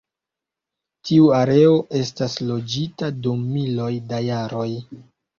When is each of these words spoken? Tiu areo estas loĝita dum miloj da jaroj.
Tiu 1.09 1.25
areo 1.39 1.75
estas 1.99 2.37
loĝita 2.51 3.09
dum 3.27 3.43
miloj 3.57 3.91
da 4.13 4.23
jaroj. 4.29 4.65